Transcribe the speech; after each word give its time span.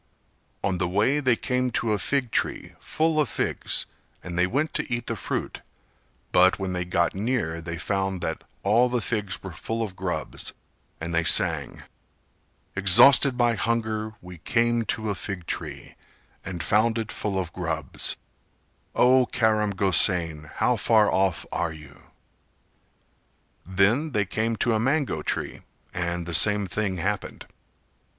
On 0.63 0.79
the 0.79 0.87
way 0.87 1.19
they 1.19 1.35
came 1.35 1.69
to 1.73 1.93
a 1.93 1.99
fig 1.99 2.31
tree 2.31 2.73
full 2.79 3.19
of 3.19 3.29
figs 3.29 3.85
and 4.23 4.35
they 4.35 4.47
went 4.47 4.73
to 4.73 4.91
eat 4.91 5.05
the 5.05 5.15
fruit; 5.15 5.61
but 6.31 6.57
when 6.57 6.73
they 6.73 6.85
got 6.85 7.13
near 7.13 7.61
they 7.61 7.77
found 7.77 8.19
that 8.21 8.43
all 8.63 8.89
the 8.89 8.99
figs 8.99 9.43
were 9.43 9.51
full 9.51 9.83
of 9.83 9.95
grubs, 9.95 10.53
and 10.99 11.13
they 11.13 11.23
sang: 11.23 11.83
"Exhausted 12.75 13.37
by 13.37 13.53
hunger 13.53 14.13
we 14.23 14.39
came 14.39 14.85
to 14.85 15.11
a 15.11 15.13
fig 15.13 15.45
tree, 15.45 15.93
And 16.43 16.63
found 16.63 16.97
it 16.97 17.11
full 17.11 17.37
of 17.37 17.53
grubs, 17.53 18.17
O 18.95 19.27
Karam 19.27 19.69
Gosain, 19.69 20.49
how 20.55 20.77
far 20.77 21.11
off 21.13 21.45
are 21.51 21.73
you?" 21.73 22.01
Then 23.67 24.13
they 24.13 24.25
came 24.25 24.55
to 24.55 24.73
a 24.73 24.79
mango 24.79 25.21
tree 25.21 25.61
and 25.93 26.25
the 26.25 26.33
same 26.33 26.65
thing 26.65 26.97
happened. 26.97 27.45